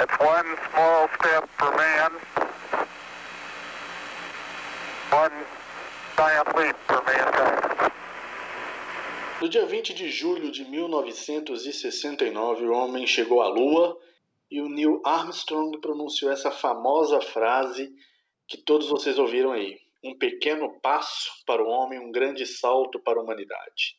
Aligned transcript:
It's 0.00 0.18
one 0.18 0.56
small 0.72 1.08
step 1.20 1.44
for 1.58 1.70
man, 1.76 2.12
one 5.12 5.44
giant 6.16 6.56
leap 6.56 6.76
for 6.86 7.02
mankind. 7.04 7.92
No 9.42 9.48
dia 9.50 9.66
20 9.66 9.92
de 9.92 10.08
julho 10.08 10.50
de 10.50 10.64
1969, 10.64 12.64
o 12.64 12.72
homem 12.72 13.06
chegou 13.06 13.42
à 13.42 13.48
Lua 13.48 13.94
e 14.50 14.62
o 14.62 14.70
Neil 14.70 15.02
Armstrong 15.04 15.78
pronunciou 15.82 16.32
essa 16.32 16.50
famosa 16.50 17.20
frase 17.20 17.92
que 18.48 18.56
todos 18.56 18.88
vocês 18.88 19.18
ouviram 19.18 19.52
aí: 19.52 19.78
um 20.02 20.16
pequeno 20.16 20.80
passo 20.80 21.30
para 21.44 21.62
o 21.62 21.68
homem, 21.68 21.98
um 21.98 22.10
grande 22.10 22.46
salto 22.46 22.98
para 23.00 23.20
a 23.20 23.22
humanidade. 23.22 23.98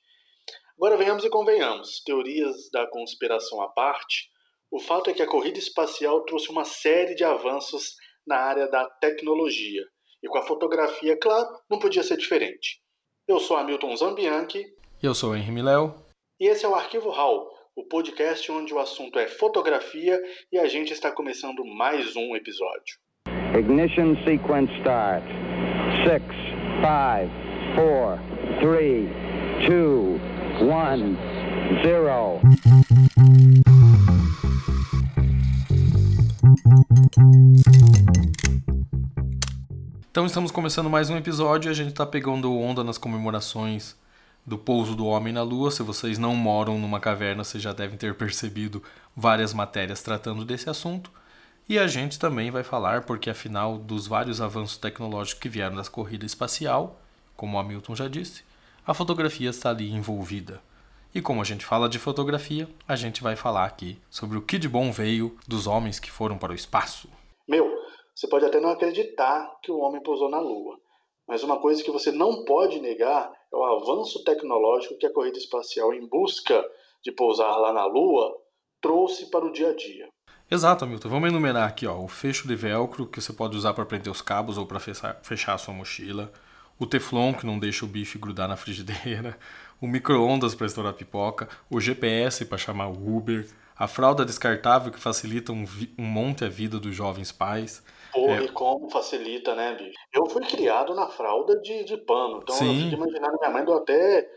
Agora 0.77 0.97
venhamos 0.97 1.23
e 1.23 1.29
convenhamos, 1.29 2.01
teorias 2.03 2.71
da 2.71 2.87
conspiração 2.87 3.61
à 3.61 3.67
parte, 3.67 4.30
o 4.71 4.79
fato 4.79 5.09
é 5.09 5.13
que 5.13 5.21
a 5.21 5.27
corrida 5.27 5.59
espacial 5.59 6.21
trouxe 6.21 6.49
uma 6.49 6.63
série 6.63 7.13
de 7.13 7.25
avanços 7.25 7.95
na 8.25 8.37
área 8.37 8.67
da 8.69 8.85
tecnologia. 8.85 9.83
E 10.23 10.27
com 10.29 10.37
a 10.37 10.43
fotografia, 10.43 11.17
claro, 11.17 11.49
não 11.69 11.77
podia 11.77 12.01
ser 12.03 12.15
diferente. 12.15 12.79
Eu 13.27 13.39
sou 13.39 13.57
Hamilton 13.57 13.97
Zambianchi. 13.97 14.65
Eu 15.03 15.13
sou 15.13 15.35
Henry 15.35 15.51
Miléo. 15.51 15.93
E 16.39 16.47
esse 16.47 16.63
é 16.65 16.69
o 16.69 16.75
Arquivo 16.75 17.11
HAL, 17.11 17.49
o 17.75 17.83
podcast 17.83 18.49
onde 18.49 18.73
o 18.73 18.79
assunto 18.79 19.19
é 19.19 19.27
fotografia 19.27 20.17
e 20.51 20.57
a 20.57 20.67
gente 20.67 20.93
está 20.93 21.11
começando 21.11 21.65
mais 21.65 22.15
um 22.15 22.33
episódio. 22.35 22.97
Ignition 23.57 24.15
sequence 24.23 24.71
start. 24.77 25.25
6, 26.07 26.21
5, 26.81 27.29
4, 27.75 28.21
3, 28.61 29.09
2, 29.67 30.21
1, 30.61 31.17
0. 31.83 33.70
Então 40.21 40.27
estamos 40.27 40.51
começando 40.51 40.87
mais 40.87 41.09
um 41.09 41.17
episódio 41.17 41.71
a 41.71 41.73
gente 41.73 41.89
está 41.89 42.05
pegando 42.05 42.55
onda 42.55 42.83
nas 42.83 42.99
comemorações 42.99 43.95
do 44.45 44.55
pouso 44.55 44.95
do 44.95 45.07
homem 45.07 45.33
na 45.33 45.41
Lua. 45.41 45.71
Se 45.71 45.81
vocês 45.81 46.19
não 46.19 46.35
moram 46.35 46.77
numa 46.77 46.99
caverna, 46.99 47.43
vocês 47.43 47.63
já 47.63 47.73
devem 47.73 47.97
ter 47.97 48.13
percebido 48.13 48.83
várias 49.15 49.51
matérias 49.51 50.03
tratando 50.03 50.45
desse 50.45 50.69
assunto. 50.69 51.11
E 51.67 51.79
a 51.79 51.87
gente 51.87 52.19
também 52.19 52.51
vai 52.51 52.63
falar, 52.63 53.01
porque 53.01 53.31
afinal 53.31 53.79
dos 53.79 54.05
vários 54.05 54.39
avanços 54.39 54.77
tecnológicos 54.77 55.41
que 55.41 55.49
vieram 55.49 55.75
da 55.75 55.83
corrida 55.85 56.23
espacial, 56.23 57.01
como 57.35 57.57
o 57.57 57.59
Hamilton 57.59 57.95
já 57.95 58.07
disse, 58.07 58.43
a 58.85 58.93
fotografia 58.93 59.49
está 59.49 59.71
ali 59.71 59.91
envolvida. 59.91 60.61
E 61.15 61.19
como 61.19 61.41
a 61.41 61.45
gente 61.45 61.65
fala 61.65 61.89
de 61.89 61.97
fotografia, 61.97 62.69
a 62.87 62.95
gente 62.95 63.23
vai 63.23 63.35
falar 63.35 63.65
aqui 63.65 63.99
sobre 64.07 64.37
o 64.37 64.41
que 64.43 64.59
de 64.59 64.69
bom 64.69 64.91
veio 64.91 65.35
dos 65.47 65.65
homens 65.65 65.99
que 65.99 66.11
foram 66.11 66.37
para 66.37 66.51
o 66.51 66.55
espaço. 66.55 67.09
Meu, 67.47 67.80
você 68.21 68.27
pode 68.27 68.45
até 68.45 68.59
não 68.59 68.69
acreditar 68.69 69.51
que 69.63 69.71
o 69.71 69.79
homem 69.79 69.99
pousou 69.99 70.29
na 70.29 70.39
Lua, 70.39 70.79
mas 71.27 71.41
uma 71.41 71.59
coisa 71.59 71.83
que 71.83 71.89
você 71.89 72.11
não 72.11 72.45
pode 72.45 72.79
negar 72.79 73.33
é 73.51 73.55
o 73.55 73.63
avanço 73.63 74.23
tecnológico 74.23 74.95
que 74.99 75.07
a 75.07 75.11
corrida 75.11 75.39
espacial 75.39 75.91
em 75.91 76.07
busca 76.07 76.63
de 77.03 77.11
pousar 77.11 77.57
lá 77.57 77.73
na 77.73 77.83
Lua 77.83 78.31
trouxe 78.79 79.31
para 79.31 79.43
o 79.43 79.51
dia 79.51 79.71
a 79.71 79.75
dia. 79.75 80.07
Exato, 80.51 80.85
Milton. 80.85 81.09
Vamos 81.09 81.29
enumerar 81.29 81.67
aqui 81.67 81.87
ó, 81.87 81.97
o 81.97 82.07
fecho 82.07 82.47
de 82.47 82.55
velcro 82.55 83.07
que 83.07 83.19
você 83.19 83.33
pode 83.33 83.57
usar 83.57 83.73
para 83.73 83.87
prender 83.87 84.11
os 84.11 84.21
cabos 84.21 84.55
ou 84.55 84.67
para 84.67 84.79
fechar 84.79 85.55
a 85.55 85.57
sua 85.57 85.73
mochila, 85.73 86.31
o 86.81 86.87
teflon 86.87 87.31
que 87.31 87.45
não 87.45 87.59
deixa 87.59 87.85
o 87.85 87.87
bife 87.87 88.17
grudar 88.17 88.47
na 88.47 88.57
frigideira, 88.57 89.37
o 89.79 89.85
micro-ondas 89.85 90.55
para 90.55 90.65
estourar 90.65 90.93
pipoca, 90.93 91.47
o 91.69 91.79
GPS 91.79 92.43
para 92.43 92.57
chamar 92.57 92.87
o 92.87 93.15
Uber, 93.15 93.47
a 93.77 93.87
fralda 93.87 94.25
descartável 94.25 94.91
que 94.91 94.99
facilita 94.99 95.51
um, 95.51 95.63
um 95.95 96.03
monte 96.03 96.43
a 96.43 96.49
vida 96.49 96.79
dos 96.79 96.95
jovens 96.95 97.31
pais. 97.31 97.83
Porra, 98.11 98.37
é... 98.37 98.45
e 98.45 98.49
como 98.49 98.89
facilita, 98.89 99.53
né, 99.53 99.75
bicho? 99.75 99.93
Eu 100.11 100.25
fui 100.25 100.43
criado 100.43 100.95
na 100.95 101.07
fralda 101.07 101.55
de, 101.61 101.83
de 101.83 101.97
pano, 101.97 102.39
então 102.41 102.55
Sim. 102.55 102.77
eu 102.77 102.89
fico 102.89 102.95
imaginando 102.95 103.37
minha 103.39 103.51
mãe 103.51 103.63
do 103.63 103.73
até. 103.73 104.27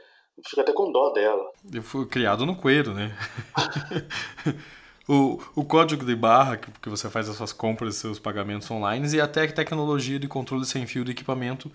Fico 0.46 0.60
até 0.60 0.72
com 0.72 0.92
dó 0.92 1.10
dela. 1.10 1.50
Eu 1.72 1.82
fui 1.82 2.04
criado 2.06 2.44
no 2.44 2.56
coelho, 2.56 2.92
né? 2.92 3.16
o, 5.08 5.40
o 5.54 5.64
código 5.64 6.04
de 6.04 6.14
barra 6.14 6.58
que, 6.58 6.70
que 6.72 6.88
você 6.90 7.08
faz 7.08 7.26
as 7.26 7.36
suas 7.36 7.52
compras, 7.54 7.94
seus 7.94 8.18
pagamentos 8.18 8.70
online 8.70 9.08
e 9.14 9.20
até 9.20 9.44
a 9.44 9.52
tecnologia 9.52 10.18
de 10.18 10.28
controle 10.28 10.66
sem 10.66 10.86
fio 10.86 11.04
de 11.04 11.12
equipamento 11.12 11.70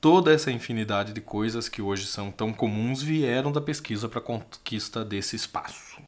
Toda 0.00 0.32
essa 0.32 0.50
infinidade 0.50 1.12
de 1.12 1.20
coisas 1.20 1.68
que 1.68 1.82
hoje 1.82 2.06
são 2.06 2.32
tão 2.32 2.54
comuns 2.54 3.02
vieram 3.02 3.52
da 3.52 3.60
pesquisa 3.60 4.08
para 4.08 4.18
a 4.18 4.22
conquista 4.22 5.04
desse 5.04 5.36
espaço. 5.36 6.00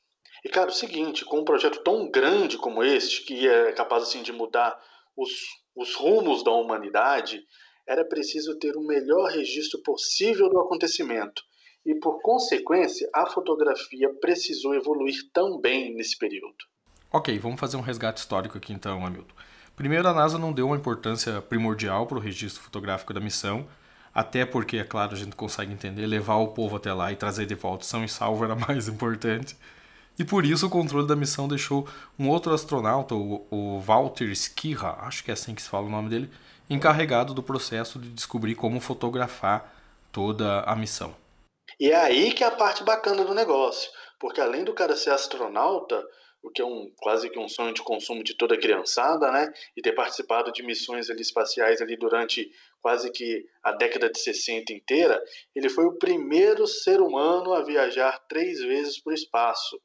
E 0.42 0.48
cara, 0.48 0.70
o 0.70 0.72
seguinte, 0.72 1.26
com 1.26 1.40
um 1.40 1.44
projeto 1.44 1.82
tão 1.84 2.10
grande 2.10 2.56
como 2.56 2.82
este, 2.82 3.22
que 3.22 3.46
é 3.46 3.70
capaz 3.72 4.04
assim 4.04 4.22
de 4.22 4.32
mudar 4.32 4.80
os, 5.14 5.30
os 5.76 5.94
rumos 5.94 6.42
da 6.42 6.50
humanidade, 6.50 7.42
era 7.86 8.02
preciso 8.02 8.58
ter 8.58 8.76
o 8.76 8.86
melhor 8.86 9.30
registro 9.30 9.82
possível 9.82 10.48
do 10.48 10.58
acontecimento. 10.58 11.42
E 11.84 11.94
por 11.96 12.22
consequência, 12.22 13.10
a 13.14 13.26
fotografia 13.26 14.08
precisou 14.22 14.74
evoluir 14.74 15.16
também 15.34 15.94
nesse 15.94 16.16
período. 16.16 16.56
Ok, 17.12 17.38
vamos 17.38 17.60
fazer 17.60 17.76
um 17.76 17.82
resgate 17.82 18.20
histórico 18.20 18.56
aqui 18.56 18.72
então, 18.72 19.04
Hamilton. 19.04 19.34
Primeiro, 19.76 20.08
a 20.08 20.14
NASA 20.14 20.38
não 20.38 20.52
deu 20.52 20.66
uma 20.66 20.76
importância 20.76 21.42
primordial 21.42 22.06
para 22.06 22.16
o 22.16 22.20
registro 22.20 22.62
fotográfico 22.62 23.12
da 23.12 23.20
missão, 23.20 23.68
até 24.14 24.44
porque, 24.44 24.78
é 24.78 24.84
claro, 24.84 25.14
a 25.14 25.16
gente 25.16 25.34
consegue 25.34 25.72
entender, 25.72 26.06
levar 26.06 26.36
o 26.36 26.48
povo 26.48 26.76
até 26.76 26.92
lá 26.92 27.10
e 27.10 27.16
trazer 27.16 27.46
de 27.46 27.54
volta 27.54 27.84
são 27.84 28.04
e 28.04 28.08
salvo 28.08 28.44
era 28.44 28.54
mais 28.68 28.88
importante. 28.88 29.56
E 30.18 30.24
por 30.24 30.44
isso 30.44 30.66
o 30.66 30.70
controle 30.70 31.06
da 31.06 31.16
missão 31.16 31.48
deixou 31.48 31.88
um 32.18 32.28
outro 32.28 32.52
astronauta, 32.52 33.14
o, 33.14 33.46
o 33.50 33.80
Walter 33.80 34.30
Skirra, 34.32 34.98
acho 35.00 35.24
que 35.24 35.30
é 35.30 35.34
assim 35.34 35.54
que 35.54 35.62
se 35.62 35.68
fala 35.68 35.86
o 35.86 35.90
nome 35.90 36.10
dele, 36.10 36.30
encarregado 36.68 37.32
do 37.32 37.42
processo 37.42 37.98
de 37.98 38.10
descobrir 38.10 38.54
como 38.54 38.80
fotografar 38.80 39.72
toda 40.10 40.60
a 40.60 40.76
missão. 40.76 41.14
E 41.80 41.90
é 41.90 41.96
aí 41.96 42.32
que 42.32 42.44
é 42.44 42.46
a 42.46 42.50
parte 42.50 42.84
bacana 42.84 43.24
do 43.24 43.34
negócio, 43.34 43.90
porque 44.20 44.40
além 44.40 44.64
do 44.64 44.74
cara 44.74 44.94
ser 44.94 45.10
astronauta, 45.10 46.04
o 46.42 46.50
que 46.50 46.60
é 46.60 46.64
um 46.64 46.92
quase 46.96 47.30
que 47.30 47.38
um 47.38 47.48
sonho 47.48 47.72
de 47.72 47.82
consumo 47.82 48.24
de 48.24 48.36
toda 48.36 48.58
criançada, 48.58 49.30
né? 49.30 49.52
E 49.76 49.80
ter 49.80 49.92
participado 49.92 50.52
de 50.52 50.62
missões 50.62 51.08
ali 51.08 51.22
espaciais 51.22 51.80
ali 51.80 51.96
durante 51.96 52.50
quase 52.80 53.10
que 53.12 53.46
a 53.62 53.72
década 53.72 54.10
de 54.10 54.18
60 54.18 54.72
inteira, 54.72 55.22
ele 55.54 55.68
foi 55.68 55.84
o 55.86 55.96
primeiro 55.96 56.66
ser 56.66 57.00
humano 57.00 57.52
a 57.54 57.62
viajar 57.62 58.18
três 58.28 58.60
vezes 58.60 59.00
para 59.00 59.12
o 59.12 59.14
espaço. 59.14 59.80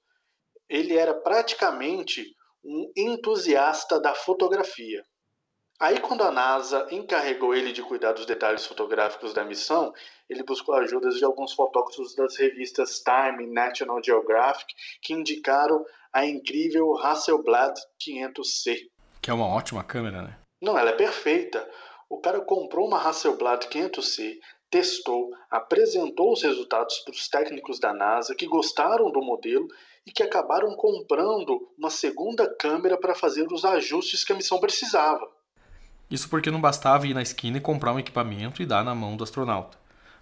Ele 0.67 0.97
era 0.97 1.13
praticamente 1.13 2.35
um 2.63 2.91
entusiasta 2.97 3.99
da 3.99 4.15
fotografia. 4.15 5.05
Aí, 5.79 5.99
quando 5.99 6.23
a 6.23 6.31
NASA 6.31 6.87
encarregou 6.89 7.53
ele 7.53 7.71
de 7.71 7.83
cuidar 7.83 8.13
dos 8.13 8.25
detalhes 8.25 8.65
fotográficos 8.65 9.31
da 9.31 9.45
missão, 9.45 9.93
ele 10.27 10.41
buscou 10.41 10.73
ajudas 10.73 11.17
de 11.17 11.23
alguns 11.23 11.53
fotógrafos 11.53 12.15
das 12.15 12.35
revistas 12.35 13.03
Time 13.03 13.43
e 13.43 13.53
National 13.53 14.01
Geographic 14.03 14.73
que 15.03 15.13
indicaram 15.13 15.85
a 16.17 16.25
incrível 16.25 16.97
Hasselblad 16.97 17.79
500C. 18.01 18.87
Que 19.21 19.29
é 19.29 19.33
uma 19.33 19.45
ótima 19.45 19.83
câmera, 19.83 20.23
né? 20.23 20.35
Não, 20.59 20.75
ela 20.75 20.89
é 20.89 20.93
perfeita. 20.93 21.63
O 22.09 22.17
cara 22.17 22.41
comprou 22.41 22.87
uma 22.87 22.99
Hasselblad 22.99 23.67
500C, 23.67 24.39
testou, 24.67 25.29
apresentou 25.51 26.33
os 26.33 26.41
resultados 26.41 26.97
para 27.05 27.11
os 27.13 27.27
técnicos 27.27 27.79
da 27.79 27.93
NASA 27.93 28.33
que 28.33 28.47
gostaram 28.47 29.11
do 29.11 29.21
modelo 29.21 29.67
e 30.07 30.11
que 30.11 30.23
acabaram 30.23 30.75
comprando 30.75 31.69
uma 31.77 31.91
segunda 31.91 32.51
câmera 32.51 32.97
para 32.97 33.13
fazer 33.13 33.45
os 33.51 33.63
ajustes 33.63 34.23
que 34.23 34.33
a 34.33 34.35
missão 34.35 34.59
precisava. 34.59 35.29
Isso 36.09 36.27
porque 36.31 36.49
não 36.49 36.59
bastava 36.59 37.05
ir 37.05 37.13
na 37.13 37.21
esquina 37.21 37.59
e 37.59 37.61
comprar 37.61 37.93
um 37.93 37.99
equipamento 37.99 38.59
e 38.59 38.65
dar 38.65 38.83
na 38.83 38.95
mão 38.95 39.15
do 39.15 39.23
astronauta. 39.23 39.77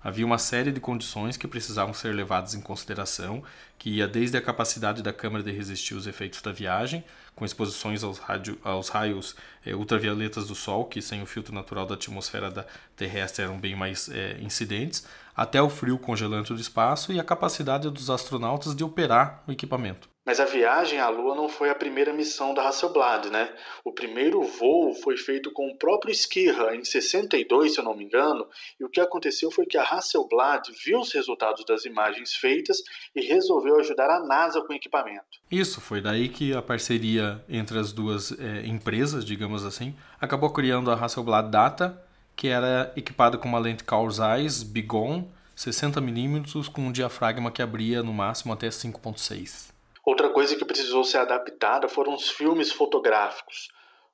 Havia 0.05 0.23
uma 0.23 0.38
série 0.38 0.71
de 0.71 0.79
condições 0.79 1.35
que 1.35 1.47
precisavam 1.47 1.91
ser 1.91 2.13
levadas 2.13 2.53
em 2.53 2.61
consideração, 2.61 3.43
que 3.75 3.89
ia 3.89 4.07
desde 4.07 4.38
a 4.38 4.41
capacidade 4.41 5.01
da 5.01 5.11
câmera 5.11 5.43
de 5.43 5.51
resistir 5.51 5.96
aos 5.96 6.05
efeitos 6.05 6.43
da 6.43 6.52
viagem, 6.52 7.03
com 7.35 7.43
exposições 7.43 8.03
aos, 8.03 8.19
radio, 8.19 8.55
aos 8.63 8.90
raios 8.90 9.35
é, 9.66 9.73
ultravioletas 9.73 10.46
do 10.46 10.53
Sol, 10.53 10.85
que 10.85 11.02
sem 11.02 11.23
o 11.23 11.25
filtro 11.25 11.55
natural 11.55 11.87
da 11.87 11.96
atmosfera 11.96 12.52
da 12.52 12.67
terrestre 12.96 13.46
eram 13.46 13.59
bem 13.59 13.75
mais 13.75 14.07
é, 14.09 14.37
incidentes, 14.41 15.07
até 15.35 15.59
o 15.59 15.72
frio 15.72 15.97
congelante 15.97 16.53
do 16.53 16.61
espaço 16.61 17.11
e 17.11 17.19
a 17.19 17.23
capacidade 17.23 17.90
dos 17.90 18.11
astronautas 18.11 18.75
de 18.75 18.84
operar 18.84 19.43
o 19.47 19.51
equipamento. 19.51 20.15
Mas 20.25 20.39
a 20.39 20.45
viagem 20.45 20.99
à 20.99 21.07
Lua 21.07 21.35
não 21.35 21.47
foi 21.47 21.69
a 21.69 21.75
primeira 21.75 22.11
missão 22.11 22.53
da 22.53 22.67
Hasselblad, 22.67 23.29
né? 23.29 23.53
O 23.83 23.91
primeiro 23.91 24.41
voo 24.41 24.95
foi 24.95 25.17
feito 25.17 25.51
com 25.51 25.67
o 25.67 25.77
próprio 25.77 26.11
Skirra 26.11 26.75
em 26.75 26.83
62, 26.83 27.73
se 27.73 27.79
eu 27.79 27.83
não 27.83 27.95
me 27.95 28.05
engano, 28.05 28.47
e 28.79 28.83
o 28.83 28.89
que 28.89 28.99
aconteceu 28.99 29.51
foi 29.51 29.67
que 29.67 29.77
a 29.77 29.83
Hasselblad 29.83 30.67
viu 30.83 30.99
os 30.99 31.13
resultados 31.13 31.63
das 31.63 31.85
imagens 31.85 32.33
feitas 32.33 32.81
e 33.16 33.22
resolveu 33.22 33.79
ajudar 33.79 34.09
a 34.09 34.19
NASA 34.19 34.61
com 34.61 34.73
o 34.73 34.75
equipamento. 34.75 35.25
Isso, 35.51 35.79
foi 35.79 36.01
daí 36.01 36.27
que 36.27 36.53
a 36.55 36.61
parceria 36.61 37.43
entre 37.47 37.77
as 37.77 37.91
duas 37.91 38.31
é, 38.39 38.66
empresas, 38.66 39.23
digamos 39.23 39.63
assim, 39.63 39.95
acabou 40.19 40.49
criando 40.49 40.89
a 40.89 40.95
Hasselblad 40.95 41.51
Data, 41.51 42.03
que 42.35 42.47
era 42.47 42.91
equipada 42.95 43.37
com 43.37 43.47
uma 43.47 43.59
lente 43.59 43.83
Carl 43.83 44.09
Zeiss 44.09 44.63
Bigon 44.63 45.29
60mm 45.55 46.69
com 46.72 46.81
um 46.81 46.91
diafragma 46.91 47.51
que 47.51 47.61
abria 47.61 48.03
no 48.03 48.13
máximo 48.13 48.51
até 48.51 48.67
5.6. 48.67 49.74
Outra 50.05 50.29
coisa 50.29 50.55
que 50.55 50.63
precisou 50.63 51.03
ser 51.03 51.17
adaptada 51.17 51.90
foram 51.90 52.13
os 52.13 52.29
filmes 52.29 52.72
fotográficos. 52.72 53.69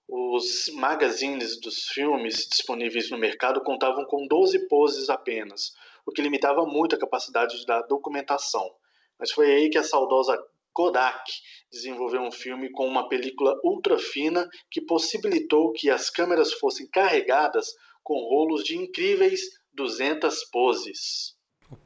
Os 0.07 0.71
magazines 0.75 1.59
dos 1.59 1.87
filmes 1.87 2.47
disponíveis 2.49 3.09
no 3.09 3.17
mercado 3.17 3.61
contavam 3.61 4.05
com 4.05 4.25
12 4.25 4.69
poses 4.69 5.09
apenas, 5.09 5.73
o 6.05 6.11
que 6.11 6.21
limitava 6.21 6.65
muito 6.65 6.95
a 6.95 6.99
capacidade 6.99 7.65
da 7.65 7.81
documentação. 7.81 8.73
Mas 9.19 9.31
foi 9.31 9.51
aí 9.51 9.69
que 9.69 9.77
a 9.77 9.83
saudosa 9.83 10.41
Kodak 10.71 11.29
desenvolveu 11.69 12.21
um 12.21 12.31
filme 12.31 12.71
com 12.71 12.87
uma 12.87 13.09
película 13.09 13.59
ultra 13.61 13.99
fina 13.99 14.47
que 14.69 14.79
possibilitou 14.79 15.73
que 15.73 15.89
as 15.89 16.09
câmeras 16.09 16.53
fossem 16.53 16.87
carregadas 16.87 17.67
com 18.01 18.15
rolos 18.29 18.63
de 18.63 18.77
incríveis 18.77 19.41
200 19.73 20.45
poses. 20.45 21.35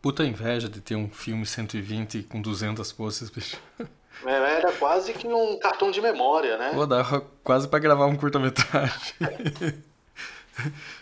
Puta 0.01 0.23
inveja 0.23 0.67
de 0.67 0.81
ter 0.81 0.95
um 0.95 1.09
filme 1.09 1.45
120 1.45 2.23
com 2.23 2.41
200 2.41 2.91
poses, 2.91 3.29
bicho. 3.29 3.57
É, 4.25 4.31
era 4.31 4.71
quase 4.73 5.13
que 5.13 5.27
um 5.27 5.59
cartão 5.59 5.91
de 5.91 6.01
memória, 6.01 6.57
né? 6.57 6.71
Pô, 6.73 6.85
dava 6.85 7.21
quase 7.43 7.67
para 7.67 7.79
gravar 7.79 8.05
um 8.05 8.15
curta-metragem. 8.15 9.13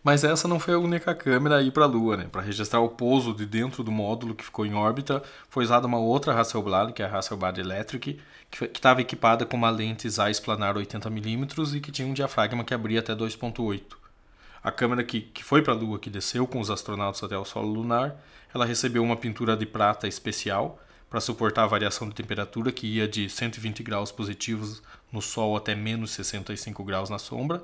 Mas 0.04 0.24
essa 0.24 0.48
não 0.48 0.60
foi 0.60 0.74
a 0.74 0.80
única 0.80 1.14
câmera 1.14 1.58
a 1.58 1.62
ir 1.62 1.72
para 1.72 1.84
a 1.84 1.88
Lua, 1.88 2.18
né? 2.18 2.28
Para 2.32 2.42
registrar 2.42 2.80
o 2.80 2.90
pouso 2.90 3.34
de 3.34 3.46
dentro 3.46 3.84
do 3.84 3.92
módulo 3.92 4.34
que 4.34 4.44
ficou 4.44 4.66
em 4.66 4.74
órbita, 4.74 5.22
foi 5.48 5.64
usada 5.64 5.86
uma 5.86 6.00
outra 6.00 6.34
Hasselblad, 6.34 6.92
que 6.92 7.04
é 7.04 7.06
a 7.06 7.18
Hasselblad 7.18 7.60
Electric, 7.60 8.20
que 8.50 8.66
estava 8.66 9.02
equipada 9.02 9.46
com 9.46 9.56
uma 9.56 9.70
lente 9.70 10.10
Zeiss 10.10 10.40
planar 10.40 10.76
80mm 10.76 11.76
e 11.76 11.80
que 11.80 11.92
tinha 11.92 12.08
um 12.08 12.14
diafragma 12.14 12.64
que 12.64 12.74
abria 12.74 13.00
até 13.00 13.14
2.8. 13.16 13.82
A 14.64 14.72
câmera 14.72 15.04
que, 15.04 15.22
que 15.22 15.44
foi 15.44 15.62
para 15.62 15.74
a 15.74 15.76
Lua, 15.76 16.00
que 16.00 16.10
desceu 16.10 16.48
com 16.48 16.60
os 16.60 16.72
astronautas 16.72 17.22
até 17.22 17.38
o 17.38 17.44
solo 17.44 17.68
lunar, 17.68 18.16
ela 18.56 18.66
recebeu 18.66 19.04
uma 19.04 19.18
pintura 19.18 19.58
de 19.58 19.66
prata 19.66 20.08
especial 20.08 20.80
para 21.10 21.20
suportar 21.20 21.64
a 21.64 21.68
variação 21.68 22.08
de 22.08 22.16
temperatura 22.16 22.72
que 22.72 22.88
ia 22.88 23.08
de 23.08 23.30
120 23.30 23.84
graus 23.84 24.12
positivos 24.12 24.82
no 25.12 25.22
Sol 25.22 25.58
até 25.58 25.76
menos 25.76 26.12
65 26.12 26.84
graus 26.84 27.10
na 27.10 27.20
sombra 27.20 27.62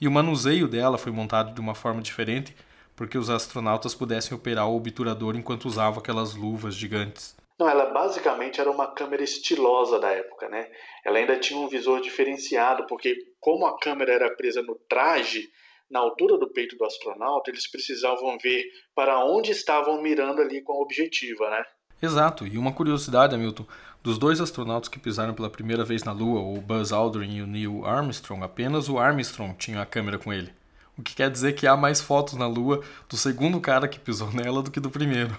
e 0.00 0.06
o 0.06 0.10
manuseio 0.10 0.68
dela 0.68 0.98
foi 0.98 1.10
montado 1.10 1.54
de 1.54 1.60
uma 1.60 1.74
forma 1.74 2.02
diferente 2.02 2.54
porque 2.94 3.16
os 3.16 3.30
astronautas 3.30 3.94
pudessem 3.94 4.36
operar 4.36 4.68
o 4.68 4.76
obturador 4.76 5.34
enquanto 5.36 5.64
usavam 5.64 5.98
aquelas 5.98 6.34
luvas 6.34 6.74
gigantes. 6.74 7.34
Não, 7.58 7.68
ela 7.68 7.86
basicamente 7.86 8.60
era 8.60 8.70
uma 8.70 8.86
câmera 8.88 9.24
estilosa 9.24 9.98
da 9.98 10.10
época, 10.10 10.48
né? 10.48 10.68
Ela 11.04 11.18
ainda 11.18 11.38
tinha 11.38 11.58
um 11.58 11.68
visor 11.68 12.00
diferenciado, 12.00 12.86
porque 12.86 13.16
como 13.40 13.66
a 13.66 13.78
câmera 13.78 14.12
era 14.12 14.36
presa 14.36 14.62
no 14.62 14.74
traje, 14.88 15.48
na 15.90 16.00
altura 16.00 16.38
do 16.38 16.50
peito 16.52 16.76
do 16.76 16.84
astronauta, 16.84 17.50
eles 17.50 17.70
precisavam 17.70 18.36
ver 18.38 18.64
para 18.94 19.24
onde 19.24 19.52
estavam 19.52 20.00
mirando 20.02 20.40
ali 20.40 20.62
com 20.62 20.72
a 20.72 20.80
objetiva, 20.82 21.50
né? 21.50 21.64
Exato. 22.00 22.46
E 22.46 22.58
uma 22.58 22.72
curiosidade, 22.72 23.34
Hamilton, 23.34 23.66
dos 24.02 24.18
dois 24.18 24.40
astronautas 24.40 24.88
que 24.88 24.98
pisaram 24.98 25.34
pela 25.34 25.48
primeira 25.48 25.84
vez 25.84 26.04
na 26.04 26.12
Lua, 26.12 26.40
o 26.40 26.60
Buzz 26.60 26.92
Aldrin 26.92 27.36
e 27.36 27.42
o 27.42 27.46
Neil 27.46 27.86
Armstrong, 27.86 28.42
apenas 28.42 28.88
o 28.88 28.98
Armstrong 28.98 29.54
tinha 29.56 29.80
a 29.80 29.86
câmera 29.86 30.18
com 30.18 30.32
ele. 30.32 30.52
O 30.96 31.02
que 31.02 31.14
quer 31.14 31.30
dizer 31.30 31.54
que 31.54 31.66
há 31.66 31.76
mais 31.76 32.00
fotos 32.00 32.34
na 32.34 32.46
Lua 32.46 32.82
do 33.08 33.16
segundo 33.16 33.60
cara 33.60 33.88
que 33.88 33.98
pisou 33.98 34.30
nela 34.32 34.62
do 34.62 34.70
que 34.70 34.78
do 34.78 34.90
primeiro. 34.90 35.36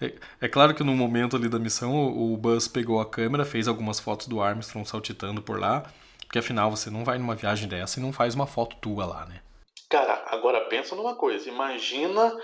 É, 0.00 0.14
é 0.40 0.48
claro 0.48 0.74
que 0.74 0.84
no 0.84 0.94
momento 0.94 1.36
ali 1.36 1.48
da 1.48 1.58
missão 1.58 1.94
o, 1.94 2.32
o 2.32 2.36
Buzz 2.36 2.68
pegou 2.68 3.00
a 3.00 3.06
câmera, 3.06 3.44
fez 3.44 3.68
algumas 3.68 4.00
fotos 4.00 4.26
do 4.28 4.40
Armstrong 4.40 4.88
saltitando 4.88 5.42
por 5.42 5.58
lá, 5.58 5.84
porque 6.20 6.38
afinal 6.38 6.70
você 6.70 6.88
não 6.88 7.04
vai 7.04 7.18
numa 7.18 7.34
viagem 7.34 7.68
dessa 7.68 7.98
e 7.98 8.02
não 8.02 8.12
faz 8.12 8.34
uma 8.34 8.46
foto 8.46 8.76
tua 8.76 9.04
lá, 9.04 9.26
né? 9.26 9.40
Cara, 9.88 10.24
agora 10.26 10.60
pensa 10.68 10.94
numa 10.94 11.14
coisa, 11.14 11.48
imagina 11.48 12.36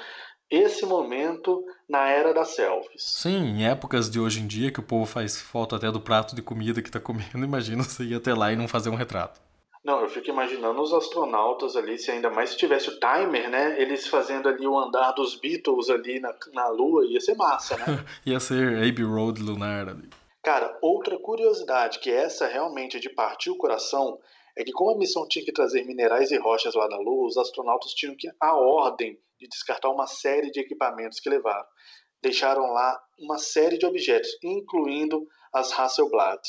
esse 0.51 0.87
momento 0.87 1.65
na 1.89 2.09
era 2.09 2.33
das 2.33 2.55
selfies. 2.55 3.03
Sim, 3.03 3.37
em 3.37 3.67
épocas 3.67 4.11
de 4.11 4.19
hoje 4.19 4.41
em 4.41 4.47
dia 4.47 4.73
que 4.73 4.81
o 4.81 4.85
povo 4.85 5.05
faz 5.05 5.41
foto 5.41 5.75
até 5.75 5.91
do 5.91 6.01
prato 6.01 6.35
de 6.35 6.43
comida 6.43 6.81
que 6.81 6.89
está 6.89 7.01
comendo, 7.01 7.39
imagina 7.45 7.83
você 7.83 8.05
ir 8.05 8.15
até 8.15 8.35
lá 8.35 8.53
e 8.53 8.57
não 8.57 8.69
fazer 8.69 8.89
um 8.91 8.95
retrato. 8.95 9.41
Não, 9.85 10.01
eu 10.01 10.09
fico 10.09 10.31
imaginando 10.31 10.81
os 10.81 10.95
astronautas 10.95 11.77
ali, 11.77 11.99
se 11.99 12.11
ainda 12.11 12.31
mais 12.31 12.51
se 12.51 12.57
tivesse 12.57 12.89
o 12.89 12.99
timer, 12.99 13.51
né? 13.51 13.79
Eles 13.79 14.07
fazendo 14.07 14.49
ali 14.49 14.67
o 14.67 14.79
andar 14.79 15.13
dos 15.13 15.39
Beatles 15.39 15.91
ali 15.91 16.19
na, 16.21 16.35
na 16.55 16.69
Lua, 16.69 17.05
ia 17.05 17.21
ser 17.21 17.35
massa, 17.35 17.77
né? 17.77 18.03
ia 18.25 18.41
ser 18.41 18.79
Abbey 18.79 19.05
Road 19.05 19.43
lunar 19.43 19.91
ali. 19.91 20.09
Cara, 20.43 20.79
outra 20.81 21.19
curiosidade, 21.19 21.99
que 21.99 22.11
essa 22.11 22.47
realmente 22.47 22.97
é 22.97 23.01
de 23.01 23.11
partir 23.11 23.51
o 23.51 23.59
coração, 23.59 24.19
é 24.57 24.63
que 24.65 24.73
como 24.73 24.91
a 24.91 24.99
missão 24.99 25.27
tinha 25.27 25.45
que 25.45 25.53
trazer 25.53 25.85
minerais 25.85 26.31
e 26.31 26.37
rochas 26.37 26.75
lá 26.75 26.87
da 26.87 26.97
Lua, 26.97 27.27
os 27.27 27.37
astronautas 27.37 27.93
tinham 27.93 28.17
que, 28.17 28.29
a 28.41 28.55
ordem 28.57 29.19
de 29.39 29.49
descartar 29.49 29.91
uma 29.91 30.07
série 30.07 30.51
de 30.51 30.61
equipamentos 30.61 31.19
que 31.19 31.29
levaram. 31.29 31.67
Deixaram 32.23 32.73
lá 32.73 33.01
uma 33.19 33.39
série 33.39 33.77
de 33.77 33.85
objetos, 33.85 34.31
incluindo 34.43 35.27
as 35.53 35.77
Hasselblad. 35.79 36.41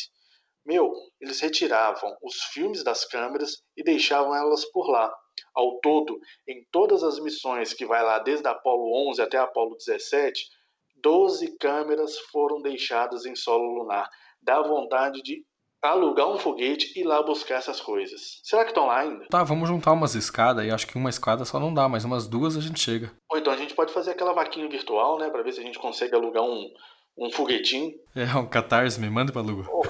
Meu, 0.65 0.93
eles 1.19 1.39
retiravam 1.39 2.15
os 2.23 2.35
filmes 2.45 2.83
das 2.83 3.05
câmeras 3.05 3.63
e 3.75 3.83
deixavam 3.83 4.35
elas 4.35 4.65
por 4.65 4.89
lá. 4.89 5.13
Ao 5.53 5.79
todo, 5.79 6.19
em 6.47 6.65
todas 6.71 7.03
as 7.03 7.19
missões 7.19 7.73
que 7.73 7.85
vai 7.85 8.03
lá 8.03 8.19
desde 8.19 8.47
a 8.47 8.51
Apollo 8.51 9.09
11 9.09 9.21
até 9.21 9.37
a 9.37 9.43
Apollo 9.43 9.75
17, 9.77 10.47
12 10.95 11.57
câmeras 11.57 12.17
foram 12.31 12.61
deixadas 12.61 13.25
em 13.25 13.35
solo 13.35 13.79
lunar. 13.79 14.09
Dá 14.41 14.61
vontade 14.61 15.21
de 15.21 15.45
alugar 15.89 16.27
um 16.27 16.37
foguete 16.37 16.93
e 16.95 17.01
ir 17.01 17.03
lá 17.03 17.21
buscar 17.23 17.55
essas 17.55 17.81
coisas. 17.81 18.39
Será 18.43 18.63
que 18.63 18.71
estão 18.71 18.87
lá 18.87 18.99
ainda? 18.99 19.25
Tá, 19.29 19.43
vamos 19.43 19.67
juntar 19.67 19.93
umas 19.93 20.15
escadas 20.15 20.65
e 20.65 20.71
acho 20.71 20.87
que 20.87 20.97
uma 20.97 21.09
escada 21.09 21.45
só 21.45 21.59
não 21.59 21.73
dá, 21.73 21.87
mas 21.89 22.05
umas 22.05 22.27
duas 22.27 22.57
a 22.57 22.61
gente 22.61 22.79
chega. 22.79 23.11
Ou 23.31 23.37
então 23.37 23.53
a 23.53 23.57
gente 23.57 23.73
pode 23.73 23.93
fazer 23.93 24.11
aquela 24.11 24.33
vaquinha 24.33 24.67
virtual, 24.69 25.19
né, 25.19 25.29
para 25.29 25.43
ver 25.43 25.53
se 25.53 25.59
a 25.59 25.63
gente 25.63 25.79
consegue 25.79 26.15
alugar 26.15 26.43
um, 26.43 26.69
um 27.17 27.31
foguetinho. 27.31 27.93
É, 28.15 28.25
um 28.37 28.45
catarse, 28.45 28.99
me 28.99 29.09
manda 29.09 29.31
pra 29.31 29.41
Lua. 29.41 29.65
Oh, 29.71 29.83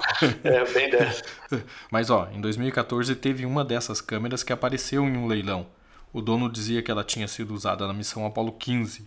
é, 0.44 0.64
bem 0.72 0.90
dessa. 0.90 1.22
Mas 1.90 2.10
ó, 2.10 2.28
em 2.32 2.40
2014 2.40 3.14
teve 3.16 3.44
uma 3.44 3.64
dessas 3.64 4.00
câmeras 4.00 4.42
que 4.42 4.52
apareceu 4.52 5.04
em 5.04 5.16
um 5.16 5.26
leilão. 5.26 5.66
O 6.12 6.20
dono 6.20 6.50
dizia 6.50 6.82
que 6.82 6.90
ela 6.90 7.04
tinha 7.04 7.28
sido 7.28 7.52
usada 7.52 7.86
na 7.86 7.92
missão 7.92 8.24
Apollo 8.24 8.52
15, 8.52 9.06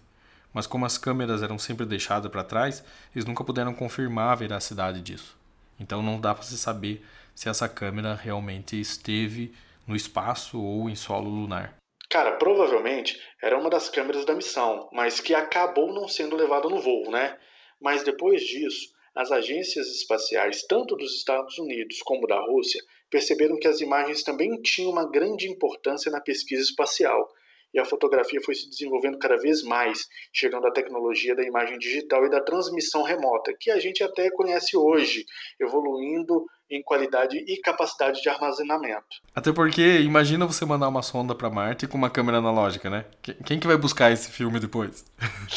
mas 0.54 0.68
como 0.68 0.86
as 0.86 0.98
câmeras 0.98 1.42
eram 1.42 1.58
sempre 1.58 1.86
deixadas 1.86 2.32
para 2.32 2.44
trás, 2.44 2.84
eles 3.16 3.26
nunca 3.26 3.44
puderam 3.44 3.74
confirmar 3.74 4.32
a 4.32 4.36
veracidade 4.36 5.02
disso. 5.02 5.39
Então 5.80 6.02
não 6.02 6.20
dá 6.20 6.34
para 6.34 6.44
se 6.44 6.58
saber 6.58 7.06
se 7.34 7.48
essa 7.48 7.70
câmera 7.70 8.14
realmente 8.14 8.80
esteve 8.80 9.54
no 9.88 9.96
espaço 9.96 10.62
ou 10.62 10.90
em 10.90 10.96
solo 10.96 11.30
lunar. 11.30 11.78
Cara, 12.10 12.34
provavelmente 12.34 13.22
era 13.42 13.58
uma 13.58 13.70
das 13.70 13.88
câmeras 13.90 14.26
da 14.26 14.36
missão, 14.36 14.90
mas 14.92 15.20
que 15.20 15.34
acabou 15.34 15.94
não 15.94 16.08
sendo 16.08 16.36
levada 16.36 16.68
no 16.68 16.80
voo, 16.80 17.12
né? 17.12 17.38
Mas 17.80 18.04
depois 18.04 18.42
disso, 18.42 18.92
as 19.16 19.32
agências 19.32 19.88
espaciais, 19.88 20.64
tanto 20.64 20.96
dos 20.96 21.16
Estados 21.16 21.58
Unidos 21.58 22.02
como 22.04 22.28
da 22.28 22.40
Rússia, 22.40 22.82
perceberam 23.10 23.58
que 23.60 23.68
as 23.68 23.80
imagens 23.80 24.24
também 24.24 24.62
tinham 24.62 24.92
uma 24.92 25.10
grande 25.10 25.48
importância 25.48 26.12
na 26.12 26.20
pesquisa 26.20 26.64
espacial 26.64 27.32
e 27.74 27.80
a 27.80 27.86
fotografia 27.86 28.40
foi 28.44 28.56
se 28.56 28.70
desenvolvendo 28.70 29.18
cada 29.18 29.38
vez 29.38 29.64
mais, 29.64 30.08
chegando 30.34 30.68
à 30.68 30.72
tecnologia 30.72 31.36
da 31.36 31.44
imagem 31.44 31.78
digital 31.78 32.26
e 32.26 32.30
da 32.30 32.42
transmissão 32.42 33.04
remota, 33.04 33.54
que 33.60 33.72
a 33.72 33.80
gente 33.80 34.04
até 34.04 34.30
conhece 34.32 34.76
hoje, 34.76 35.26
evoluindo 35.60 36.46
em 36.70 36.84
qualidade 36.84 37.38
e 37.38 37.60
capacidade 37.62 38.22
de 38.22 38.30
armazenamento. 38.30 39.08
Até 39.34 39.52
porque 39.52 40.00
imagina 40.00 40.46
você 40.46 40.66
mandar 40.66 40.88
uma 40.88 41.02
sonda 41.02 41.34
para 41.34 41.50
Marte 41.50 41.88
com 41.88 41.98
uma 41.98 42.10
câmera 42.10 42.38
analógica, 42.38 42.90
né? 42.90 43.06
Quem 43.46 43.60
que 43.60 43.68
vai 43.68 43.78
buscar 43.78 44.12
esse 44.12 44.32
filme 44.32 44.60
depois? 44.60 45.04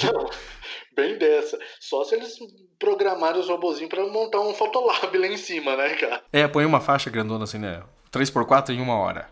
Não, 0.02 0.26
bem 0.96 1.18
dessa. 1.18 1.58
Só 1.80 2.02
se 2.04 2.14
eles 2.14 2.38
programarem 2.78 3.40
os 3.40 3.48
robozinhos 3.48 3.90
para 3.90 4.06
montar 4.06 4.40
um 4.40 4.54
Fotolab 4.54 5.16
lá 5.16 5.26
em 5.26 5.36
cima, 5.36 5.76
né, 5.76 5.94
cara? 5.96 6.22
É, 6.32 6.48
põe 6.48 6.64
uma 6.64 6.80
faixa 6.80 7.10
grandona 7.10 7.44
assim, 7.44 7.58
né? 7.58 7.82
3x4 8.10 8.70
em 8.70 8.80
uma 8.80 8.96
hora. 8.96 9.28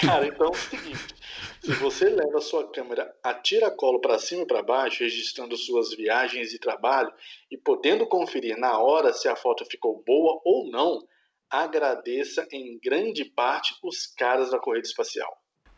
Cara, 0.00 0.26
então 0.26 0.46
é 0.46 0.50
o 0.50 0.54
seguinte 0.54 1.20
se 1.62 1.72
você 1.74 2.08
leva 2.08 2.40
sua 2.40 2.70
câmera 2.70 3.14
a 3.22 3.34
tiracolo 3.34 4.00
para 4.00 4.18
cima 4.18 4.42
e 4.42 4.46
para 4.46 4.62
baixo, 4.62 5.04
registrando 5.04 5.56
suas 5.56 5.94
viagens 5.94 6.52
e 6.52 6.58
trabalho 6.58 7.12
e 7.50 7.56
podendo 7.56 8.06
conferir 8.06 8.58
na 8.58 8.78
hora 8.78 9.12
se 9.12 9.28
a 9.28 9.36
foto 9.36 9.64
ficou 9.66 10.02
boa 10.06 10.40
ou 10.44 10.70
não, 10.70 11.06
agradeça 11.50 12.46
em 12.50 12.78
grande 12.82 13.24
parte 13.24 13.74
os 13.84 14.06
caras 14.06 14.50
da 14.50 14.58
corrida 14.58 14.86
espacial. 14.86 15.30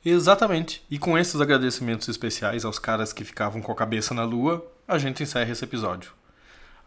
Exatamente. 0.04 0.84
E 0.90 0.98
com 0.98 1.18
esses 1.18 1.40
agradecimentos 1.40 2.08
especiais 2.08 2.64
aos 2.64 2.78
caras 2.78 3.12
que 3.12 3.24
ficavam 3.24 3.60
com 3.60 3.72
a 3.72 3.76
cabeça 3.76 4.14
na 4.14 4.24
lua, 4.24 4.64
a 4.86 4.98
gente 4.98 5.22
encerra 5.22 5.50
esse 5.50 5.64
episódio. 5.64 6.12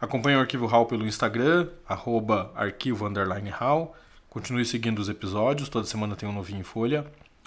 Acompanhe 0.00 0.36
o 0.36 0.40
Arquivo 0.40 0.66
HAL 0.66 0.86
pelo 0.86 1.06
Instagram, 1.06 1.70
arroba 1.86 2.52
arquivo 2.54 3.06
HAL. 3.06 3.94
Continue 4.36 4.66
seguindo 4.66 4.98
os 4.98 5.08
episódios, 5.08 5.66
toda 5.66 5.86
semana 5.86 6.14
tem 6.14 6.28
um 6.28 6.32
novinho 6.32 6.60
em 6.60 6.62
folha. 6.62 7.06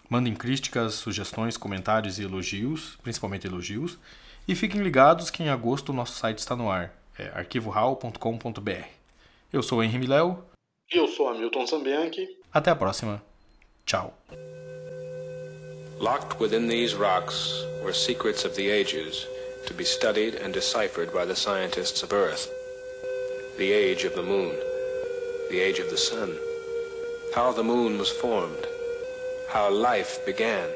Mandem 0.09 0.33
críticas, 0.33 0.95
sugestões, 0.95 1.55
comentários 1.55 2.17
e 2.17 2.23
elogios, 2.23 2.97
principalmente 3.03 3.45
elogios. 3.45 3.95
E 4.47 4.55
fiquem 4.55 4.81
ligados 4.81 5.29
que 5.29 5.43
em 5.43 5.49
agosto 5.49 5.89
o 5.89 5.93
nosso 5.93 6.17
site 6.17 6.39
está 6.39 6.55
no 6.55 6.71
ar, 6.71 6.91
é 7.15 7.27
arquivohal.com.br. 7.27 8.87
Eu 9.53 9.61
sou 9.61 9.77
o 9.77 9.83
Henry 9.83 9.99
Miléo. 9.99 10.43
E 10.91 10.97
eu 10.97 11.07
sou 11.09 11.29
Hamilton 11.29 11.67
Zambianchi. 11.67 12.27
Até 12.51 12.71
a 12.71 12.75
próxima. 12.75 13.21
Tchau. 13.85 14.11
Locked 15.99 16.41
within 16.41 16.67
these 16.67 16.95
rocks 16.95 17.53
were 17.83 17.93
secrets 17.93 18.43
of 18.45 18.55
the 18.55 18.67
ages 18.67 19.27
to 19.67 19.75
be 19.75 19.85
studied 19.85 20.41
and 20.43 20.53
deciphered 20.53 21.13
by 21.13 21.23
the 21.23 21.35
scientists 21.35 22.01
of 22.01 22.11
Earth. 22.15 22.49
the 23.59 23.71
age 23.71 24.05
of 24.05 24.15
the 24.15 24.23
moon, 24.23 24.55
the 25.51 25.59
age 25.59 25.77
of 25.77 25.91
the 25.91 25.97
sun, 25.97 26.33
how 27.35 27.51
the 27.51 27.63
moon 27.63 27.97
was 27.97 28.09
formed, 28.09 28.65
how 29.49 29.69
life 29.71 30.25
began. 30.25 30.69